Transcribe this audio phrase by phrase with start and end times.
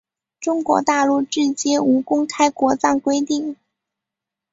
[0.39, 3.55] 中国大陆至今无公开国葬规定。